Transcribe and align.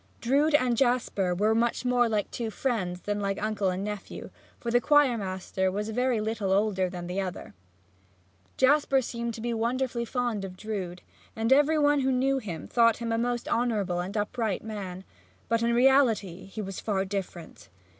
Drood 0.19 0.55
and 0.55 0.75
Jasper 0.75 1.35
were 1.35 1.53
much 1.53 1.85
more 1.85 2.09
like 2.09 2.31
two 2.31 2.49
friends 2.49 3.01
than 3.01 3.19
like 3.19 3.39
uncle 3.39 3.69
and 3.69 3.83
nephew, 3.83 4.31
for 4.59 4.71
the 4.71 4.81
choir 4.81 5.15
master 5.15 5.71
was 5.71 5.89
very 5.89 6.19
little 6.19 6.51
older 6.51 6.89
than 6.89 7.05
the 7.05 7.21
other. 7.21 7.53
Jasper 8.57 9.03
seemed 9.03 9.35
to 9.35 9.41
be 9.41 9.53
wonderfully 9.53 10.05
fond 10.05 10.43
of 10.43 10.57
Drood, 10.57 11.03
and 11.35 11.53
every 11.53 11.77
one 11.77 11.99
who 11.99 12.11
knew 12.11 12.39
him 12.39 12.67
thought 12.67 12.97
him 12.97 13.11
a 13.11 13.17
most 13.19 13.47
honorable 13.47 13.99
and 13.99 14.17
upright 14.17 14.63
man; 14.63 15.03
but 15.47 15.61
in 15.61 15.71
reality 15.71 16.45
he 16.45 16.63
was 16.63 16.79
far 16.79 17.05
different. 17.05 17.69